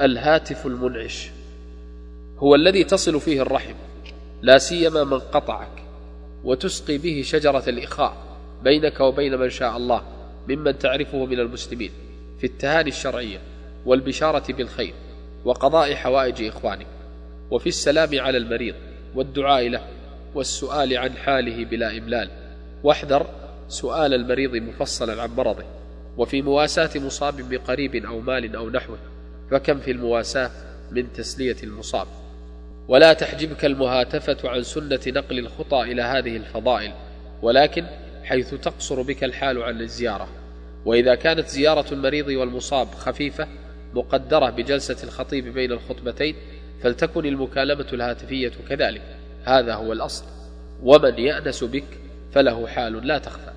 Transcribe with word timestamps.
الهاتف 0.00 0.66
المنعش. 0.66 1.30
هو 2.38 2.54
الذي 2.54 2.84
تصل 2.84 3.20
فيه 3.20 3.42
الرحم 3.42 3.74
لا 4.42 4.58
سيما 4.58 5.04
من 5.04 5.18
قطعك 5.18 5.82
وتسقي 6.44 6.98
به 6.98 7.22
شجرة 7.22 7.64
الإخاء 7.68 8.16
بينك 8.62 9.00
وبين 9.00 9.38
من 9.38 9.50
شاء 9.50 9.76
الله 9.76 10.02
ممن 10.48 10.78
تعرفه 10.78 11.26
من 11.26 11.40
المسلمين 11.40 11.90
في 12.38 12.46
التهاني 12.46 12.88
الشرعية 12.88 13.38
والبشارة 13.86 14.52
بالخير 14.52 14.94
وقضاء 15.44 15.94
حوائج 15.94 16.42
إخوانك 16.42 16.86
وفي 17.50 17.66
السلام 17.66 18.20
على 18.20 18.38
المريض 18.38 18.74
والدعاء 19.14 19.68
له 19.68 19.86
والسؤال 20.34 20.98
عن 20.98 21.12
حاله 21.12 21.64
بلا 21.64 21.98
إملال. 21.98 22.30
واحذر 22.82 23.26
سؤال 23.68 24.14
المريض 24.14 24.56
مفصلا 24.56 25.22
عن 25.22 25.30
مرضه 25.30 25.64
وفي 26.16 26.42
مواساة 26.42 26.90
مصاب 26.96 27.48
بقريب 27.48 28.06
أو 28.06 28.20
مال 28.20 28.56
أو 28.56 28.70
نحوه. 28.70 29.13
فكم 29.50 29.78
في 29.78 29.90
المواساة 29.90 30.50
من 30.90 31.12
تسلية 31.12 31.56
المصاب؟ 31.62 32.06
ولا 32.88 33.12
تحجبك 33.12 33.64
المهاتفة 33.64 34.36
عن 34.44 34.62
سنة 34.62 35.00
نقل 35.06 35.38
الخطى 35.38 35.82
إلى 35.82 36.02
هذه 36.02 36.36
الفضائل 36.36 36.92
ولكن 37.42 37.84
حيث 38.24 38.54
تقصر 38.54 39.02
بك 39.02 39.24
الحال 39.24 39.62
عن 39.62 39.80
الزيارة. 39.80 40.28
وإذا 40.84 41.14
كانت 41.14 41.48
زيارة 41.48 41.94
المريض 41.94 42.28
والمصاب 42.28 42.94
خفيفة 42.94 43.48
مقدرة 43.94 44.50
بجلسة 44.50 45.04
الخطيب 45.04 45.54
بين 45.54 45.72
الخطبتين 45.72 46.36
فلتكن 46.82 47.26
المكالمة 47.26 47.86
الهاتفية 47.92 48.52
كذلك. 48.68 49.02
هذا 49.44 49.74
هو 49.74 49.92
الأصل. 49.92 50.24
ومن 50.82 51.18
يأنس 51.18 51.64
بك 51.64 51.84
فله 52.32 52.66
حال 52.66 53.06
لا 53.06 53.18
تخفى. 53.18 53.52